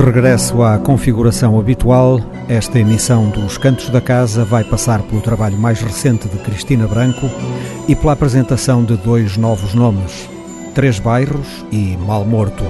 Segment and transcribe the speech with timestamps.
[0.00, 5.58] De regresso à configuração habitual, esta emissão dos Cantos da Casa vai passar pelo trabalho
[5.58, 7.28] mais recente de Cristina Branco
[7.86, 10.26] e pela apresentação de dois novos nomes,
[10.74, 12.64] Três Bairros e Mal Morto.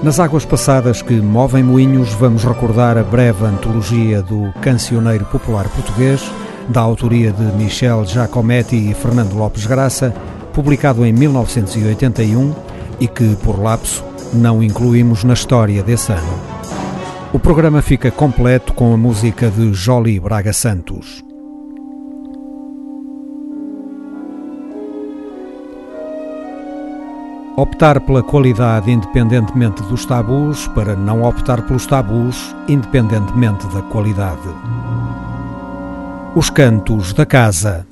[0.00, 6.22] Nas águas passadas que movem moinhos, vamos recordar a breve antologia do cancioneiro popular português,
[6.68, 10.14] da autoria de Michel Giacometti e Fernando Lopes Graça,
[10.52, 12.54] publicado em 1981
[13.00, 16.40] e que, por lapso, não incluímos na história desse ano.
[17.32, 21.22] O programa fica completo com a música de Jolie Braga Santos.
[27.56, 34.48] Optar pela qualidade independentemente dos tabus para não optar pelos tabus independentemente da qualidade.
[36.36, 37.84] Os Cantos da Casa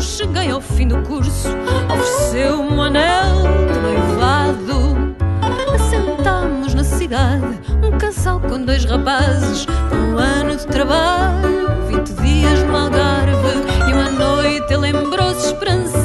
[0.00, 1.48] cheguei ao fim do curso,
[1.92, 3.42] ofereceu-me um anel
[3.72, 5.16] de noivado.
[5.74, 12.76] Assentámos na cidade um casal com dois rapazes, um ano de trabalho, vinte dias no
[12.76, 13.32] Algarve,
[13.88, 15.97] e uma noite ele lembrou-se esperança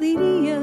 [0.03, 0.59] Diria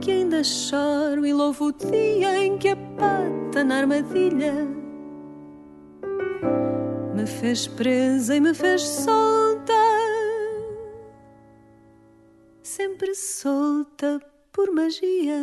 [0.00, 4.52] que ainda choro e louvo o dia em que a pata na armadilha
[7.12, 9.72] me fez presa e me fez solta,
[12.62, 14.20] sempre solta
[14.52, 15.42] por magia.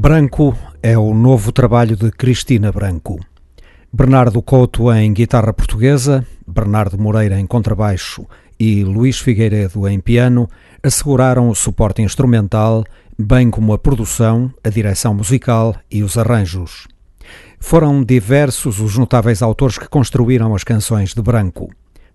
[0.00, 3.20] Branco é o novo trabalho de Cristina Branco.
[3.92, 8.26] Bernardo Couto em guitarra portuguesa, Bernardo Moreira em contrabaixo
[8.58, 10.48] e Luís Figueiredo em piano
[10.82, 12.82] asseguraram o suporte instrumental,
[13.18, 16.88] bem como a produção, a direção musical e os arranjos.
[17.58, 21.68] Foram diversos os notáveis autores que construíram as canções de Branco.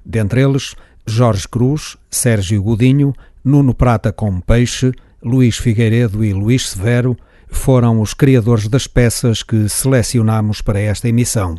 [0.04, 4.92] Dentre eles, Jorge Cruz, Sérgio Godinho, Nuno Prata com Peixe,
[5.22, 7.16] Luís Figueiredo e Luís Severo,
[7.48, 11.56] foram os criadores das peças que selecionamos para esta emissão.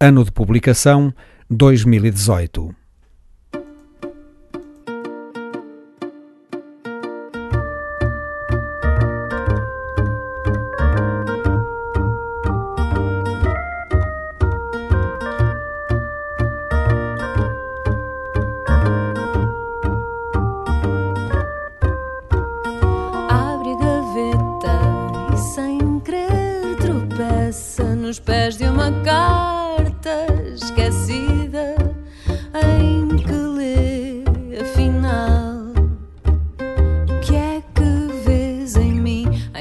[0.00, 1.14] Ano de publicação
[1.50, 2.81] 2018.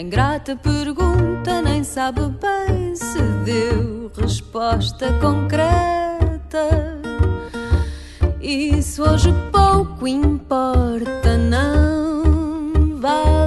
[0.02, 6.98] A ingrata pergunta nem sabe bem se deu resposta concreta.
[8.42, 13.41] Isso hoje pouco importa, não vai.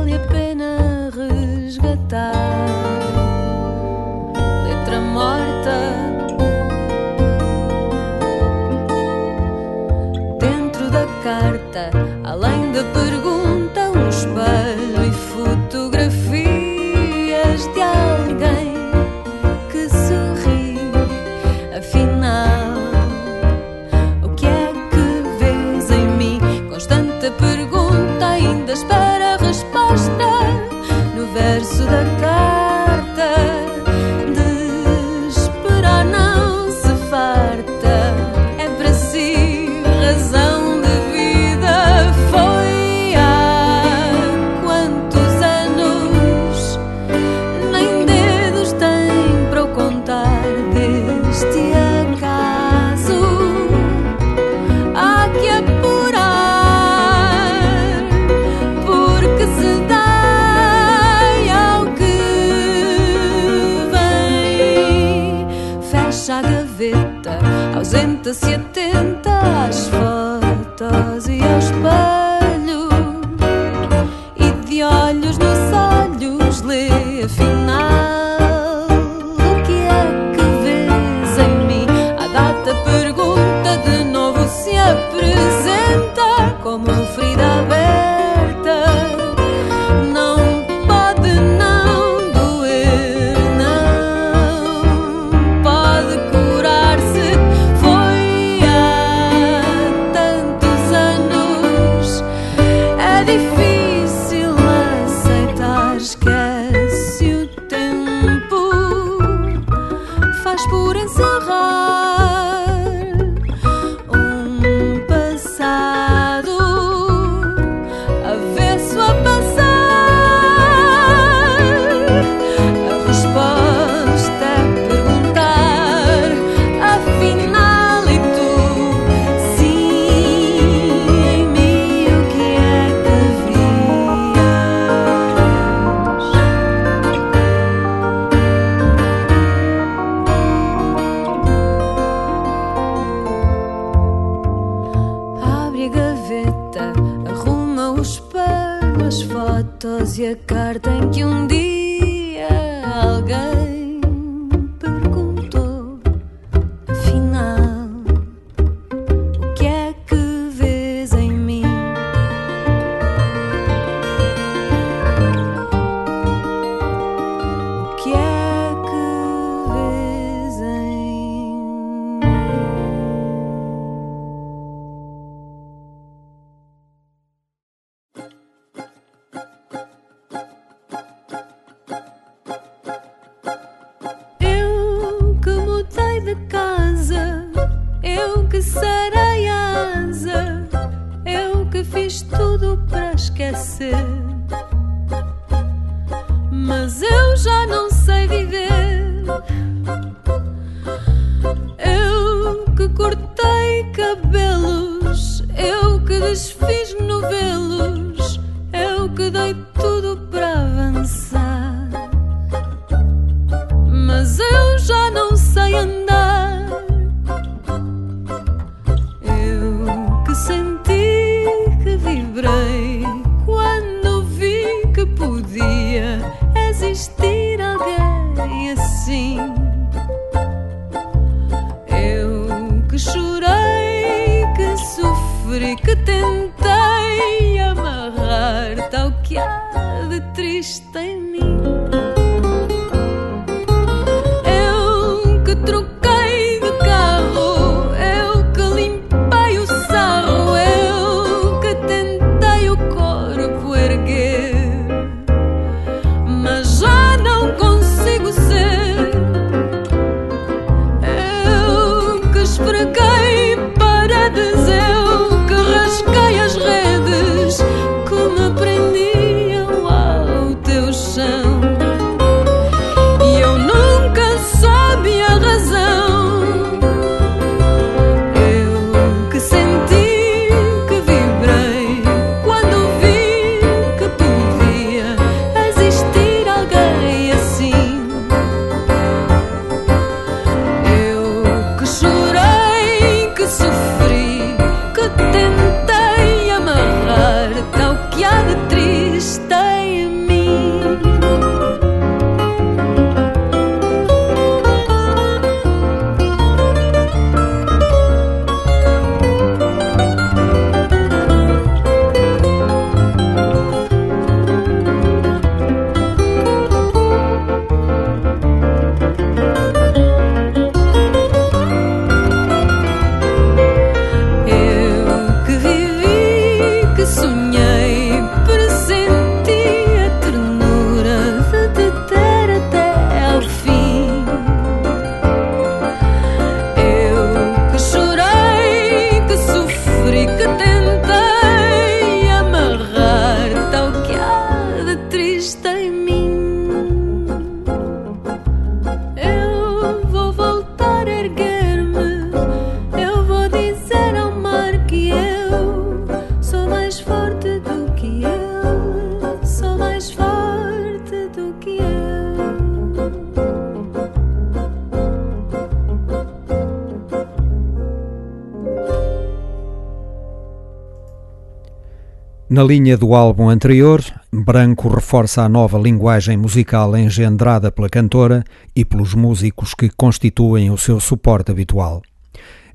[372.55, 374.01] Na linha do álbum anterior,
[374.32, 378.44] Branco reforça a nova linguagem musical engendrada pela cantora
[378.77, 382.01] e pelos músicos que constituem o seu suporte habitual.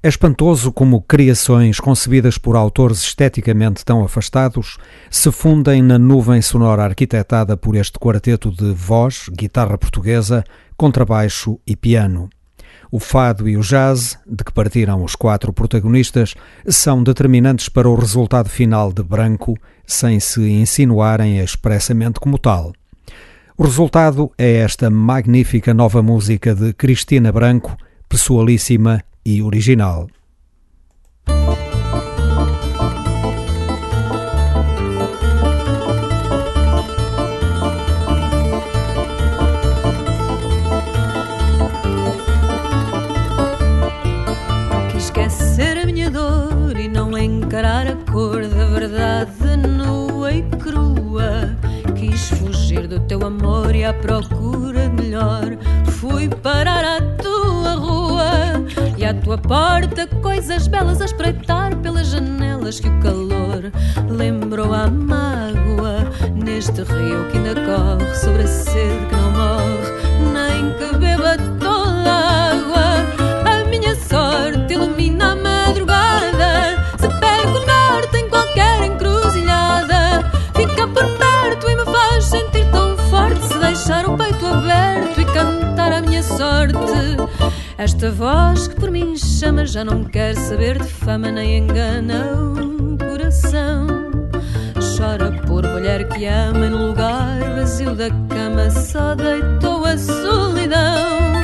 [0.04, 4.78] É espantoso como criações concebidas por autores esteticamente tão afastados
[5.10, 10.44] se fundem na nuvem sonora arquitetada por este quarteto de voz, guitarra portuguesa,
[10.76, 12.30] contrabaixo e piano.
[12.92, 16.34] O fado e o jazz, de que partiram os quatro protagonistas,
[16.68, 19.56] são determinantes para o resultado final de Branco,
[19.86, 22.74] sem se insinuarem expressamente como tal.
[23.56, 27.76] O resultado é esta magnífica nova música de Cristina Branco,
[28.08, 30.08] pessoalíssima e original.
[53.90, 55.58] À procura melhor.
[56.00, 58.32] Fui parar à tua rua
[58.98, 63.72] e à tua porta, coisas belas a espreitar pelas janelas que o calor
[64.08, 69.90] lembrou a mágoa neste rio que ainda corre sobre a sede que não morre,
[70.34, 72.90] nem que beba toda a água.
[73.52, 75.29] A minha sorte ilumina
[87.80, 92.98] Esta voz que por mim chama já não quer saber de fama nem engana o
[92.98, 93.88] coração.
[94.98, 101.42] Chora por mulher que ama e no lugar vazio da cama só deitou a solidão.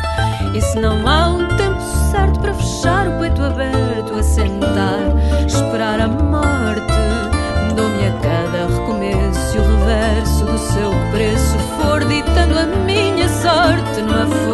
[0.53, 1.79] E se não há um tempo
[2.11, 9.55] certo para fechar o peito aberto, a sentar, esperar a morte, dou-me a cada recomeço
[9.55, 14.44] e o reverso do seu preço for ditando a minha sorte numa força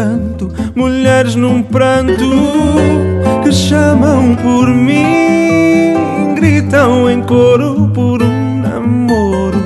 [0.00, 2.24] canto, mulheres num pranto
[3.42, 9.60] que chamam por mim, gritam em coro por um namoro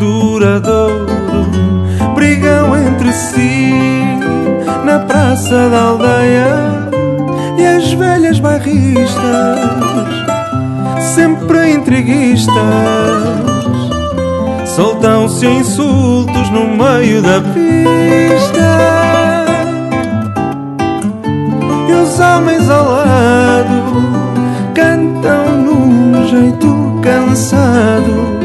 [0.00, 1.06] duradouro.
[2.16, 3.72] Brigam entre si
[4.84, 6.88] na praça da aldeia
[7.56, 9.60] e as velhas bairristas,
[11.14, 12.58] sempre intriguistas
[14.74, 18.97] soltam-se insultos no meio da pista.
[22.18, 23.82] Homens ao lado
[24.74, 28.38] cantam num jeito cansado,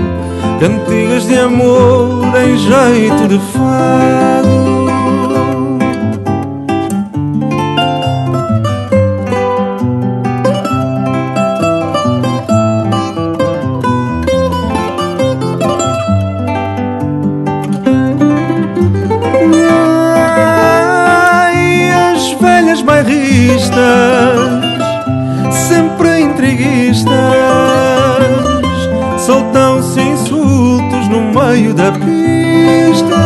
[0.60, 4.53] cantigas de amor em jeito de fado.
[27.04, 33.18] Intriguistas, soltam-se insultos no meio da pista.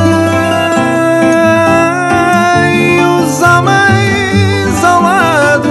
[2.56, 5.70] Ai, os homens ao lado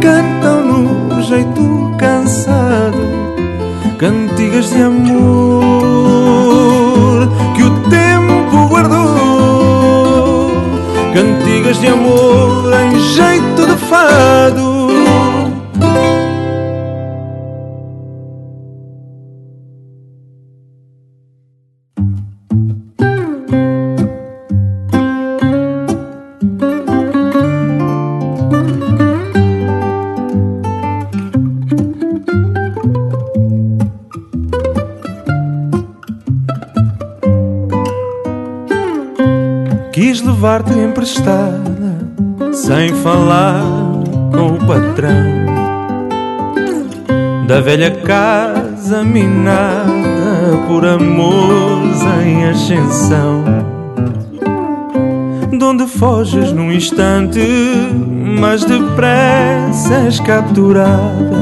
[0.00, 0.62] cantam
[1.08, 2.98] no jeito cansado,
[3.98, 5.64] cantigas de amor
[7.54, 10.50] que o tempo guardou,
[11.12, 14.53] cantigas de amor em jeito de fado.
[39.94, 41.96] Quis levar-te emprestada
[42.52, 43.62] sem falar
[44.32, 45.44] com o patrão
[47.46, 53.44] da velha casa minada por amores em ascensão.
[55.56, 57.38] De onde foges num instante,
[58.40, 61.38] mas depressa és capturada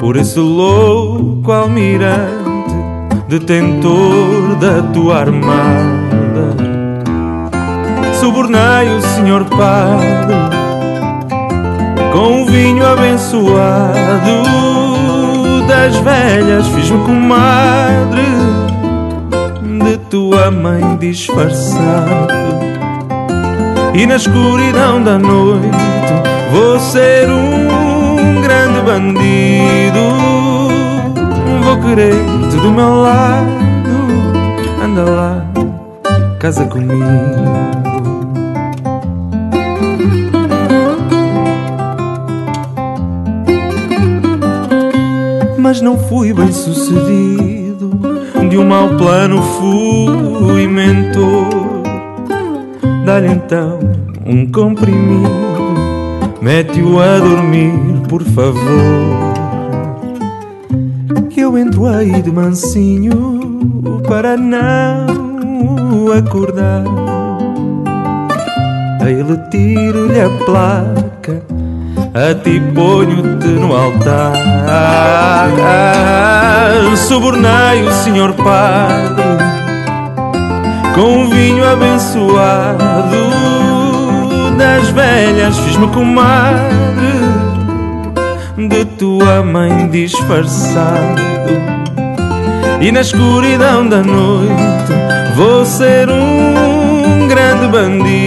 [0.00, 2.74] por esse louco almirante,
[3.28, 6.01] detentor da tua armada.
[8.22, 10.36] Subornei o senhor padre
[12.12, 14.44] com o vinho abençoado
[15.66, 18.22] da das velhas, fiz-me comadre
[19.84, 22.32] de tua mãe disfarçado.
[23.92, 25.66] E na escuridão da noite
[26.52, 30.00] vou ser um grande bandido.
[31.64, 33.50] Vou querer-te do meu lado,
[34.80, 35.44] anda lá,
[36.38, 37.61] casa comigo.
[45.72, 47.98] Mas não fui bem sucedido.
[48.50, 51.82] De um mau plano fui mentor.
[53.06, 53.78] Dá-lhe então
[54.26, 55.30] um comprimido,
[56.42, 57.72] mete-o a dormir,
[58.06, 58.60] por favor.
[61.30, 66.84] Que eu entro aí de mansinho para não acordar.
[69.00, 71.01] A ele tiro-lhe a placa
[72.14, 74.32] a ti ponho-te no altar.
[76.96, 79.22] Subornei o Senhor Padre
[80.94, 83.32] com um vinho abençoado
[84.56, 86.52] das velhas, fiz-me comadre
[88.56, 91.22] de tua mãe disfarçado.
[92.80, 94.92] E na escuridão da noite
[95.34, 98.21] vou ser um grande bandido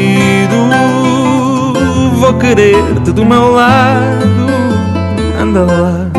[2.26, 4.48] vou querer-te do meu lado.
[5.40, 6.10] Anda lá,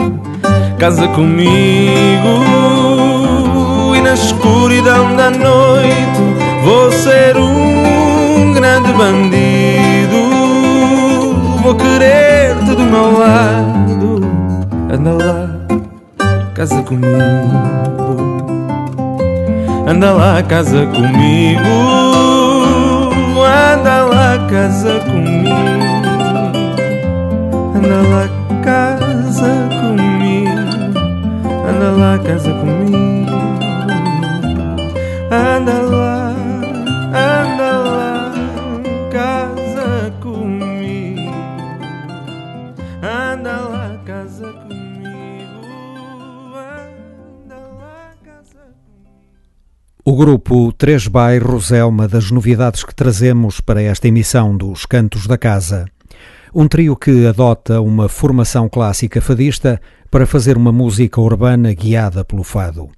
[0.79, 2.45] casa comigo.
[3.97, 6.23] E na escuridão da noite
[6.65, 10.21] vou ser um grande bandido.
[11.63, 14.21] Vou querer-te do meu lado.
[14.89, 15.51] Anda lá,
[16.55, 17.17] casa comigo.
[19.89, 21.61] Anda lá, casa comigo.
[23.75, 25.36] Anda lá, casa comigo.
[27.87, 28.29] Anda lá
[28.65, 30.99] casa comigo,
[31.69, 33.31] anda lá casa comigo,
[35.31, 36.35] anda lá,
[37.15, 38.33] anda lá
[39.09, 41.31] casa comigo,
[43.01, 45.63] anda lá casa comigo,
[46.57, 49.31] anda lá casa comigo.
[50.05, 55.29] O grupo Três Bairros é uma das novidades que trazemos para esta emissão dos Cantos
[55.29, 55.87] da Casa.
[56.59, 59.79] Um trio que adota uma formação clássica fadista
[60.11, 62.89] para fazer uma música urbana guiada pelo fado.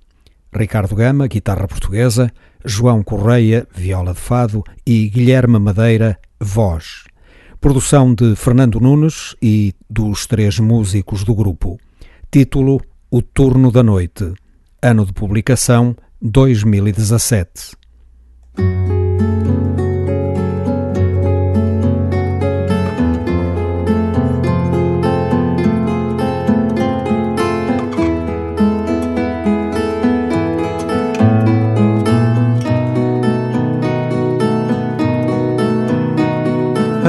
[0.54, 2.30] Ricardo Gama, guitarra portuguesa,
[2.64, 7.02] João Correia, viola de fado e Guilherme Madeira, voz.
[7.60, 11.80] Produção de Fernando Nunes e dos três músicos do grupo.
[12.30, 14.34] Título O Turno da Noite.
[14.80, 17.76] Ano de publicação 2017.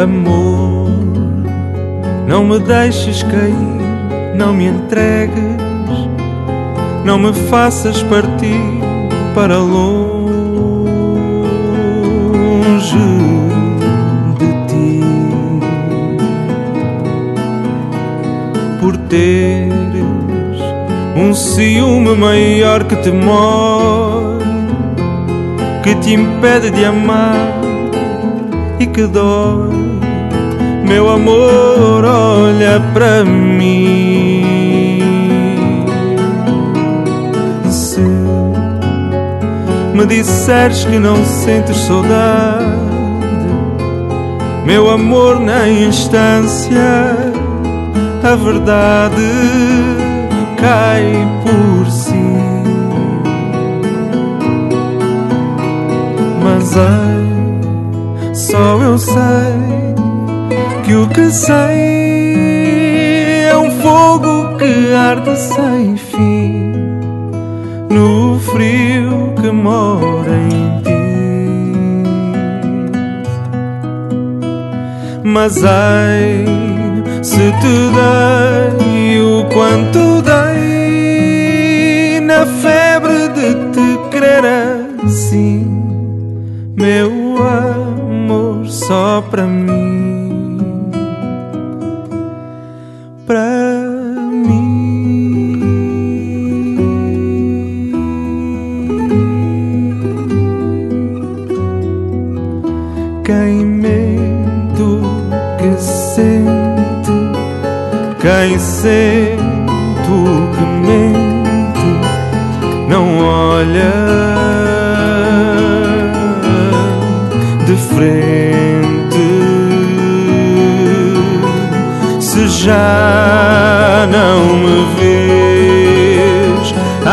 [0.02, 0.90] Amor,
[2.26, 5.36] não me deixes cair, não me entregues,
[7.04, 8.62] não me faças partir
[9.36, 10.08] para longe
[14.38, 15.02] de ti.
[18.80, 19.74] Por teres
[21.18, 24.40] um ciúme maior que temor,
[25.84, 27.36] que te impede de amar
[28.80, 29.89] e que dói
[30.90, 34.44] meu amor, olha para mim.
[37.70, 38.02] Se
[39.94, 42.66] me disseres que não sentes saudade,
[44.66, 47.16] meu amor, na instância,
[48.24, 49.22] a verdade
[50.58, 52.16] cai por si.
[56.44, 59.69] Mas ai, só eu sei
[60.90, 62.34] que o que sei
[63.48, 66.74] é um fogo que arde sem fim
[67.92, 70.90] no frio que mora em ti.
[75.24, 76.44] Mas ai,
[77.22, 85.68] se te dei o quanto dei na febre de te querer assim,
[86.76, 90.09] meu amor só para mim.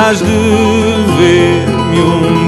[0.08, 0.26] Has de
[1.18, 2.45] ver-me um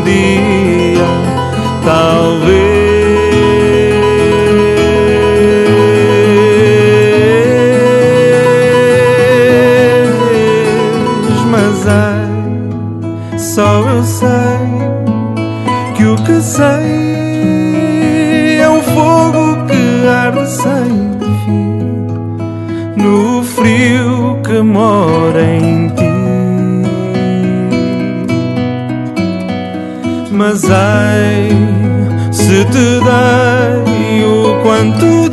[30.71, 31.49] Ai,
[32.31, 35.28] se te dei o quanto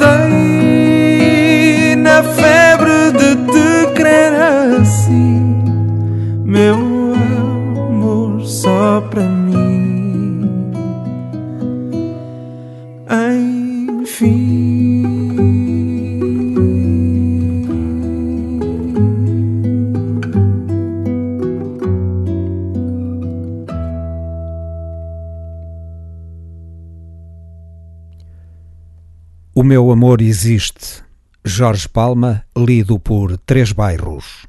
[29.96, 31.06] amor existe.
[31.48, 34.46] Jorge Palma, lido por Três Bairros.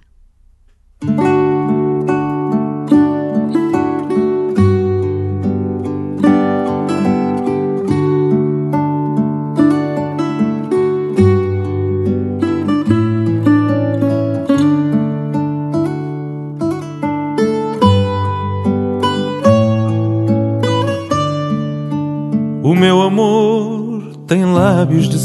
[24.87, 25.19] lábios de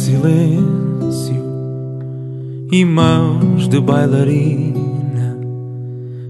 [2.71, 5.37] e mãos de bailarina,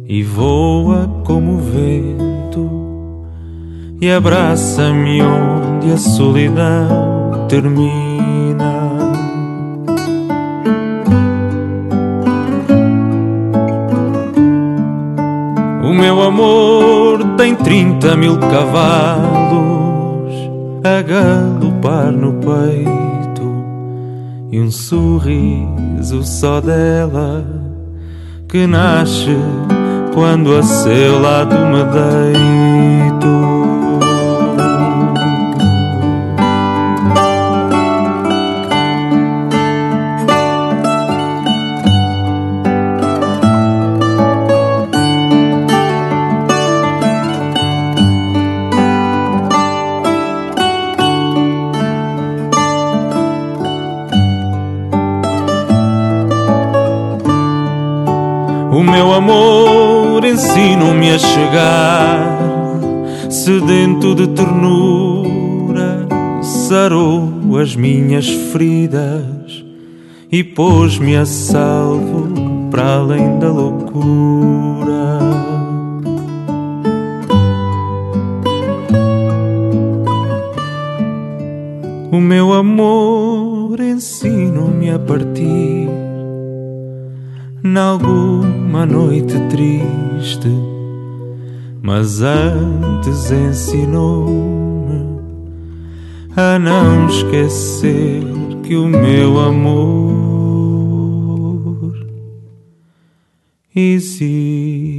[0.08, 2.32] e voa como o vento
[4.02, 8.90] e abraça-me onde a solidão termina.
[15.84, 19.54] O meu amor tem trinta mil cavalos
[20.84, 23.01] a galopar no peito
[24.52, 27.46] e um sorriso só dela
[28.50, 29.38] que nasce
[30.14, 33.31] quando a seu lado me deito.
[60.32, 62.40] Ensino-me a chegar,
[63.30, 66.08] sedento de ternura,
[66.42, 69.64] sarou as minhas feridas
[70.32, 72.30] e pôs-me a salvo
[72.72, 75.20] para além da loucura.
[82.12, 85.81] O meu amor ensino-me a partir
[87.72, 90.50] nalguma noite triste,
[91.82, 95.22] mas antes ensinou-me
[96.36, 98.24] a não esquecer
[98.64, 100.82] que o meu amor
[103.74, 104.92] existe.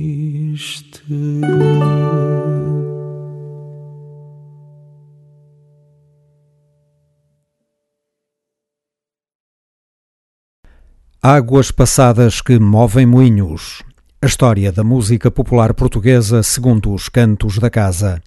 [11.25, 13.85] Águas passadas que movem moinhos.
[14.21, 18.21] A história da música popular portuguesa segundo os cantos da casa.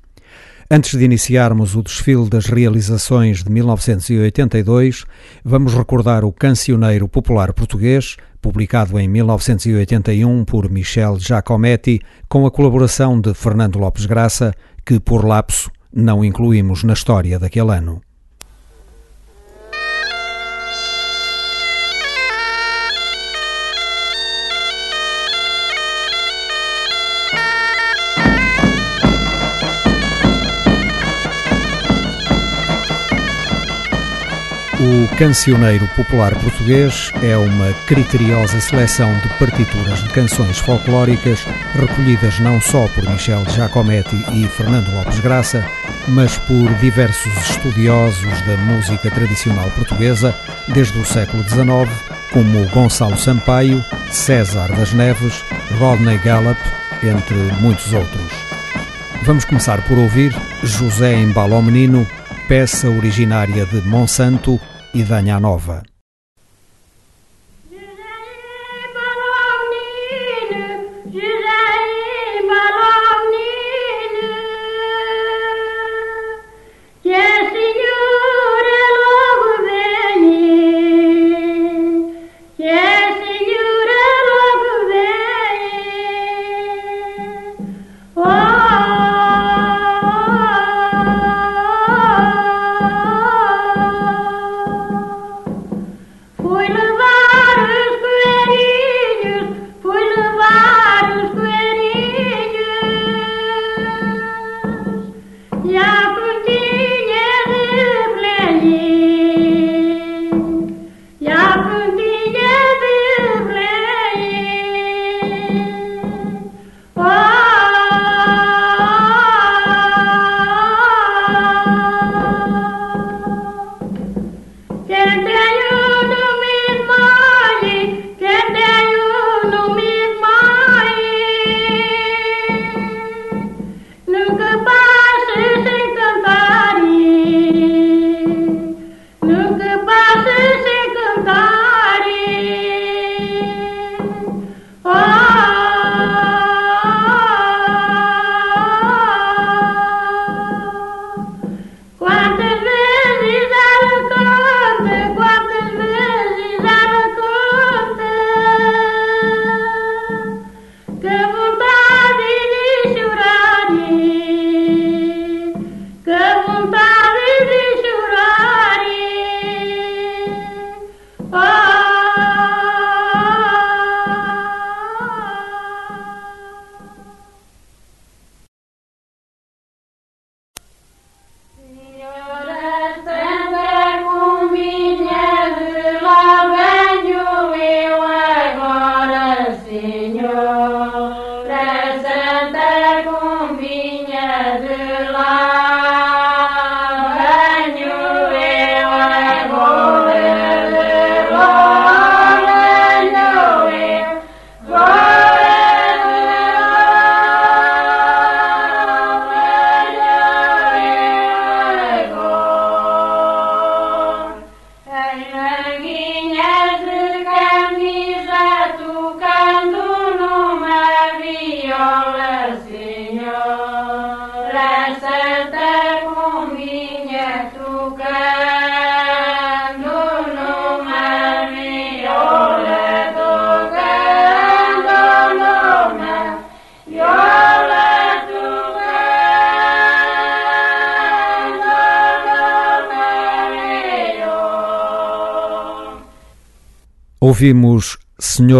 [0.71, 5.03] Antes de iniciarmos o desfile das realizações de 1982,
[5.43, 13.19] vamos recordar o Cancioneiro Popular Português, publicado em 1981 por Michel Giacometti, com a colaboração
[13.19, 14.53] de Fernando Lopes Graça,
[14.85, 18.04] que por lapso não incluímos na história daquele ano.
[34.77, 42.59] O Cancioneiro Popular Português é uma criteriosa seleção de partituras de canções folclóricas recolhidas não
[42.59, 45.65] só por Michel Giacometti e Fernando Lopes Graça,
[46.09, 50.35] mas por diversos estudiosos da música tradicional portuguesa
[50.67, 51.89] desde o século XIX,
[52.33, 55.41] como Gonçalo Sampaio, César das Neves,
[55.79, 56.59] Rodney Gallup,
[57.01, 58.29] entre muitos outros.
[59.23, 62.05] Vamos começar por ouvir José Embala Menino,
[62.47, 64.59] peça originária de Monsanto
[64.93, 65.94] e Danha Nova.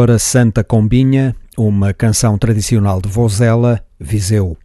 [0.06, 4.56] Senhora Santa Combinha, uma canção tradicional de Vozela, Viseu.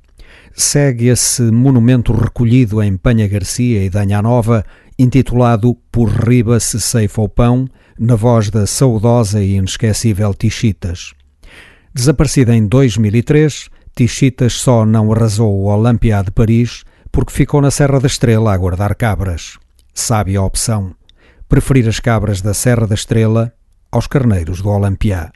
[0.53, 4.63] Segue esse monumento recolhido em Panha Garcia e Danha Nova,
[4.99, 7.67] intitulado Por Riba se ceifa o pão,
[7.99, 11.15] na voz da saudosa e inesquecível Tichitas.
[11.95, 17.99] Desaparecida em 2003, Tichitas só não arrasou o Olympia de Paris porque ficou na Serra
[17.99, 19.59] da Estrela a guardar cabras.
[19.95, 20.95] Sábia opção.
[21.49, 23.55] Preferir as cabras da Serra da Estrela
[23.91, 25.33] aos carneiros do Olampiá.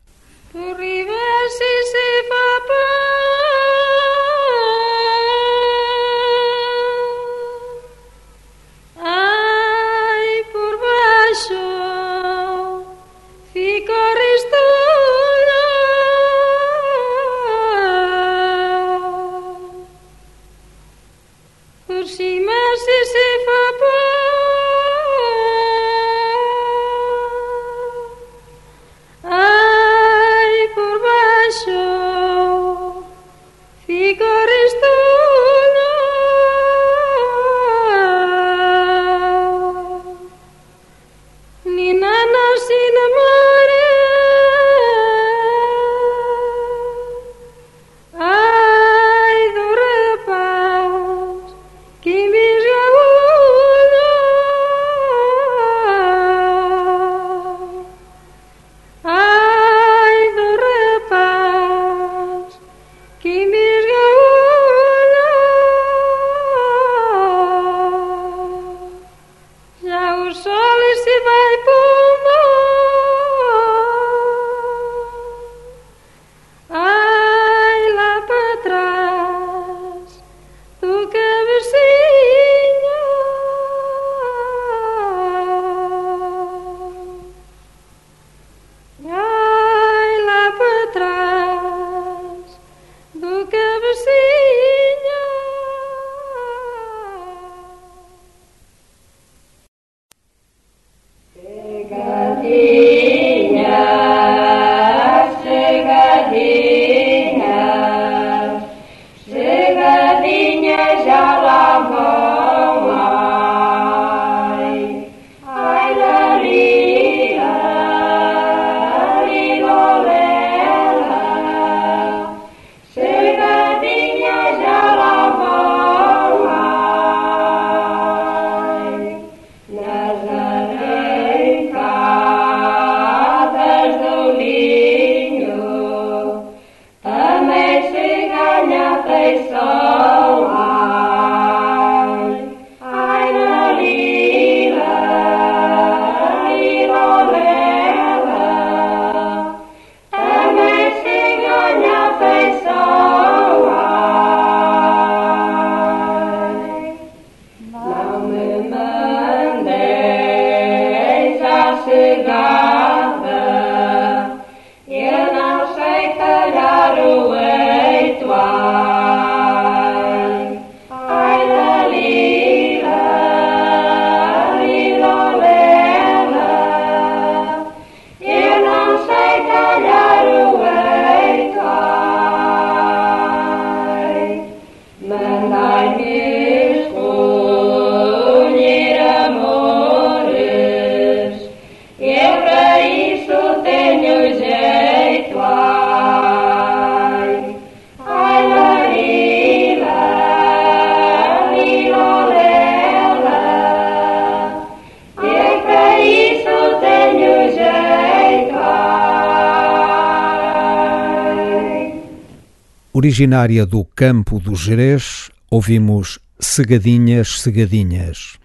[212.97, 218.39] Originária do campo do Jerez, ouvimos Segadinhas, Segadinhas.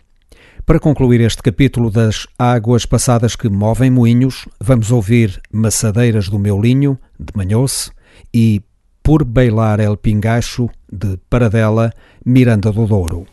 [0.65, 6.59] Para concluir este capítulo das águas passadas que movem moinhos, vamos ouvir Maçadeiras do Meu
[6.59, 7.91] Linho, de Manhoce,
[8.33, 8.63] e
[9.03, 11.93] Por Beilar El Pingacho, de Paradela,
[12.25, 13.27] Miranda do Douro.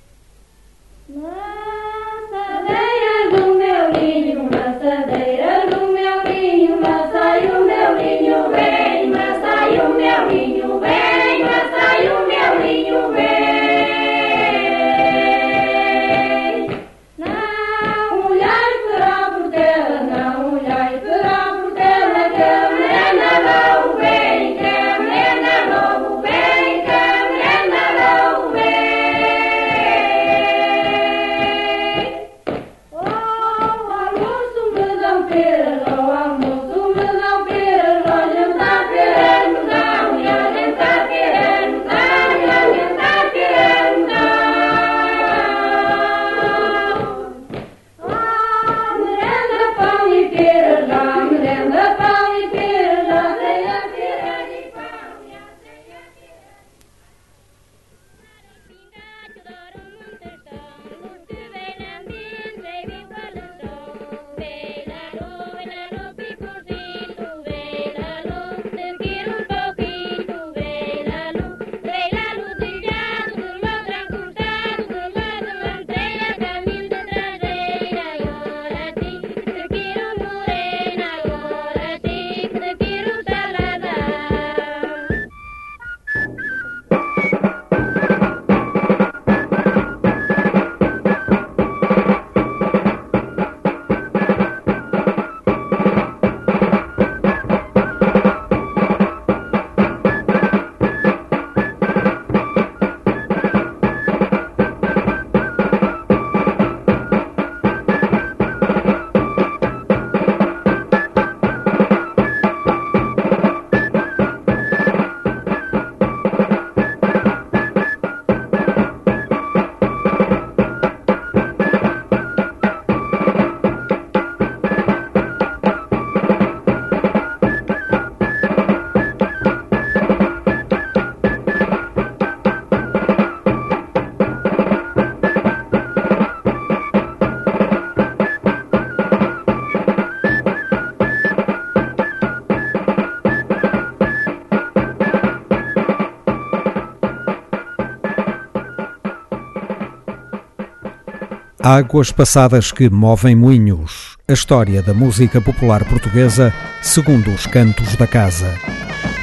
[151.68, 154.16] Águas passadas que movem moinhos.
[154.28, 158.54] A história da música popular portuguesa segundo os cantos da casa.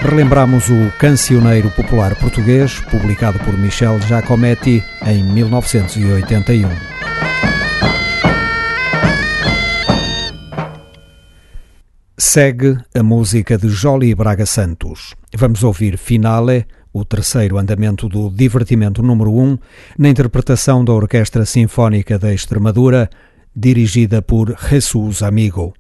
[0.02, 6.68] Relembramos o Cancioneiro Popular Português, publicado por Michel Giacometti em 1981.
[12.18, 15.16] Segue a música de Jolie Braga Santos.
[15.34, 19.58] Vamos ouvir Finale, o terceiro andamento do Divertimento número 1,
[19.98, 23.10] na interpretação da Orquestra Sinfónica da Extremadura,
[23.56, 25.74] dirigida por Jesus Amigo.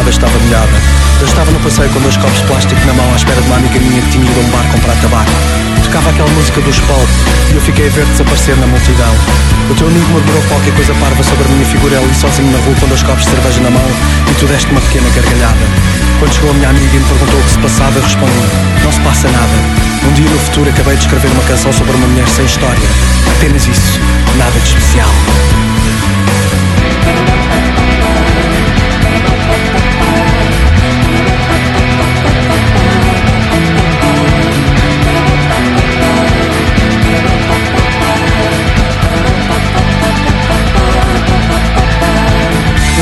[0.00, 0.72] Calçada estava molhada.
[1.20, 3.56] Eu estava no passeio com dois copos de plástico na mão à espera de uma
[3.56, 5.30] amiga minha que tinha ido a um bar comprar tabaco.
[5.84, 7.08] Tocava aquela música dos Pulp
[7.50, 9.14] e eu fiquei a ver desaparecer na multidão.
[9.68, 12.74] O teu amigo murmurou qualquer coisa parva sobre a minha figura ali sozinho na rua
[12.80, 13.90] com dois copos de cerveja na mão
[14.30, 15.66] e tu deste uma pequena gargalhada.
[16.18, 18.44] Quando chegou a minha amiga e me perguntou o que se passava, eu respondi:
[18.84, 19.56] Não se passa nada.
[20.08, 22.88] Um dia no futuro acabei de escrever uma canção sobre uma mulher sem história.
[23.36, 24.00] Apenas isso,
[24.36, 25.10] nada de especial.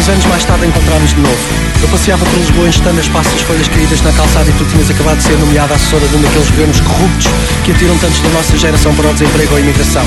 [0.08, 1.36] Anos mais tarde encontramos de novo.
[1.82, 5.18] Eu passeava por Lisboa enxutando as passas folhas caídas na calçada e tu tinhas acabado
[5.18, 7.26] de ser nomeada assessora de um daqueles governos corruptos
[7.62, 10.04] que atiram tantos da nossa geração para o desemprego ou a imigração.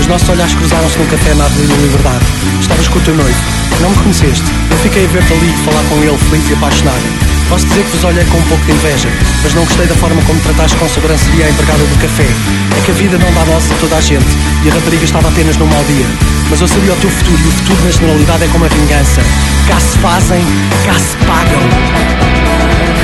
[0.00, 2.24] Os nossos olhares cruzaram-se num café na Avenida Liberdade.
[2.60, 3.38] Estavas com o teu noivo.
[3.80, 4.44] Não me conheceste.
[4.70, 7.34] Eu fiquei a ver-te ali e falar com ele, feliz e apaixonado.
[7.48, 9.08] Posso dizer que vos olhei com um pouco de inveja,
[9.44, 12.26] mas não gostei da forma como trataste com sobranceria a empregada do café.
[12.26, 14.26] É que a vida não dá doses a toda a gente
[14.64, 16.33] e a rapariga estava apenas num mau dia.
[16.50, 19.20] Mas eu sabia o teu futuro e o futuro na generalidade é como a vingança.
[19.68, 20.44] Cá se fazem,
[20.84, 23.03] cá se pagam.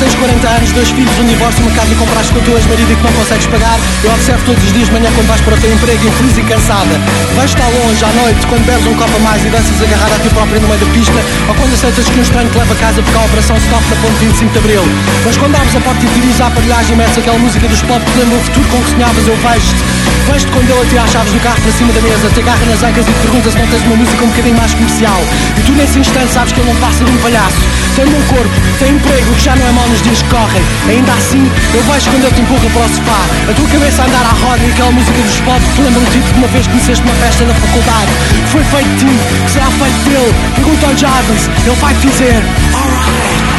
[0.00, 2.96] Tens 40 anos, dois filhos, um divórcio, uma casa compraste com o teu ex-marido e
[2.96, 5.60] que não consegues pagar, eu observo todos os dias de manhã quando vais para o
[5.60, 6.94] teu emprego, infeliz e cansada.
[7.36, 10.18] Vais estar longe à noite, quando bebes um copo a mais e danças agarrada a
[10.18, 12.76] ti própria no meio da pista, ou quando aceitas que um estranho te leva a
[12.80, 14.84] casa porque a operação stop na ponte 25 de Abril.
[15.24, 18.00] Mas quando abres a porta e tiras a aparelhagem e metes aquela música dos pop
[18.00, 19.84] que lembra o futuro com que sonhavas, eu vejo-te.
[20.32, 22.82] Vejo-te quando ele atira as chaves do carro para cima da mesa, te agarra nas
[22.82, 25.20] ancas e te pergunta se não tens uma música um bocadinho mais comercial.
[25.58, 27.60] E tu nesse instante sabes que ele não passa de um palhaço.
[27.96, 30.62] Tem bom corpo, tem emprego, que já não é mau nos dias correm.
[30.88, 33.20] Ainda assim, eu vejo quando ele te empurra para o sofá.
[33.50, 36.10] A tua cabeça a andar à roda e aquela música dos pop que te lembra
[36.10, 38.12] tipo de uma vez que conheceste numa festa da faculdade.
[38.44, 40.34] Que foi feito de ti, que será feito dele.
[40.54, 42.42] Pergunta ao Jarvis, ele vai dizer,
[42.74, 43.49] alright.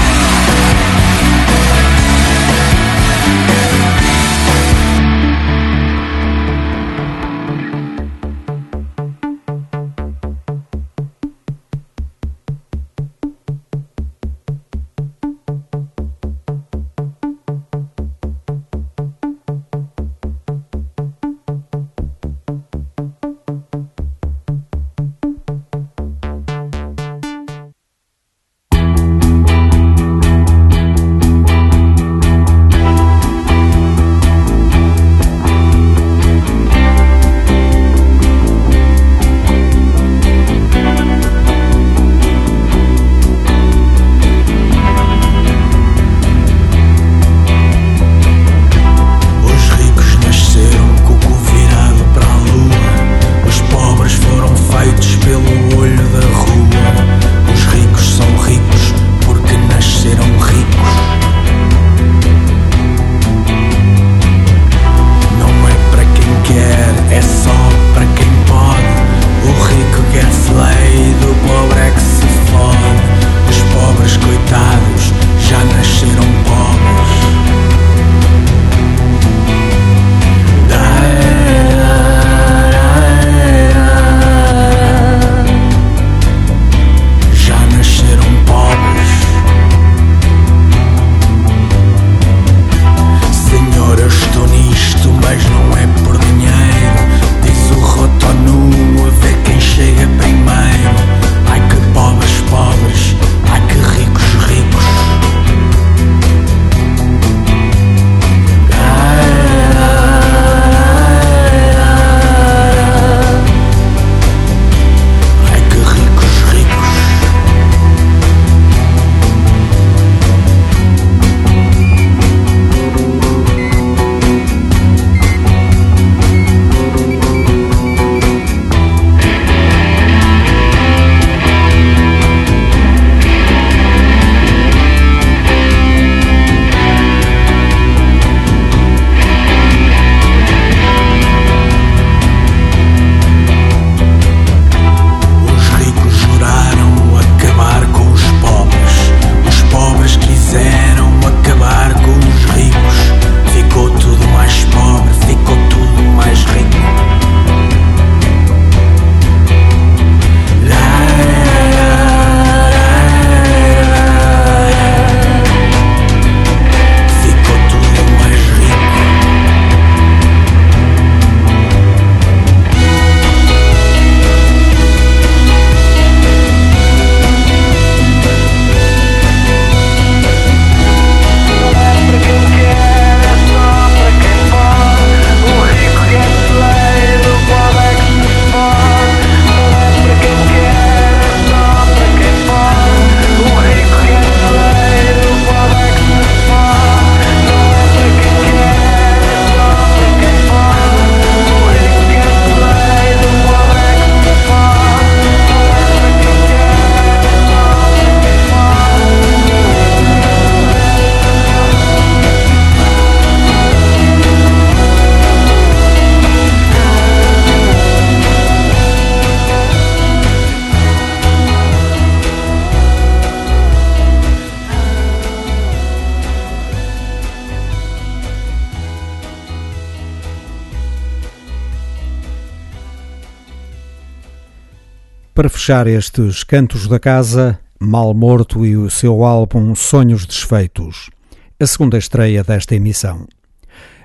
[235.61, 241.11] Fechar estes cantos da casa, Mal Morto e o seu álbum Sonhos Desfeitos,
[241.59, 243.27] a segunda estreia desta emissão.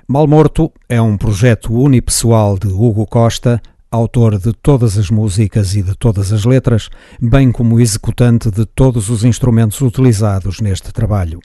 [0.07, 5.81] Mal Morto é um projeto unipessoal de Hugo Costa, autor de todas as músicas e
[5.81, 11.39] de todas as letras, bem como executante de todos os instrumentos utilizados neste trabalho.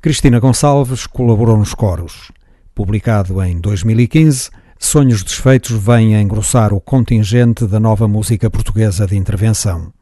[0.00, 2.32] Cristina Gonçalves colaborou nos coros.
[2.74, 4.48] Publicado em 2015,
[4.78, 9.92] Sonhos Desfeitos vem a engrossar o contingente da nova música portuguesa de intervenção.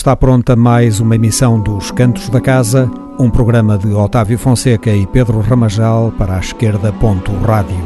[0.00, 5.06] Está pronta mais uma emissão dos Cantos da Casa, um programa de Otávio Fonseca e
[5.06, 6.90] Pedro Ramajal para a esquerda.
[6.90, 7.76] Ponto rádio.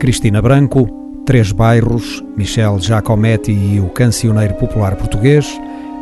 [0.00, 0.88] Cristina Branco,
[1.24, 5.46] Três Bairros, Michel Giacometti e o cancioneiro popular português,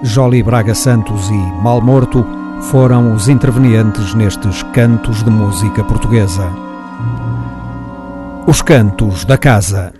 [0.02, 6.48] Jolie Braga Santos e Mal Morto foram os intervenientes nestes cantos de música portuguesa.
[8.46, 9.99] Os Cantos da Casa.